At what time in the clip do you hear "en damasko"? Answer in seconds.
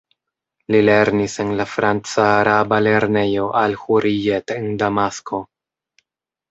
4.61-5.47